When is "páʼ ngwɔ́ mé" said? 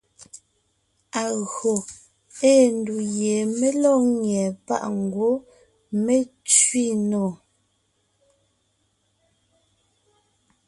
4.65-6.15